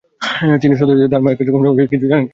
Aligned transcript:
তিনি 0.61 0.73
সত্যই 0.79 1.11
তার 1.13 1.21
মায়ের 1.23 1.37
কার্যক্রম 1.37 1.61
সম্পর্কে 1.61 1.91
কিছু 1.93 2.05
জানেন 2.07 2.21
কিনা। 2.21 2.29